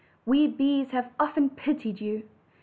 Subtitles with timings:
[0.25, 2.23] We bees have often pitied you.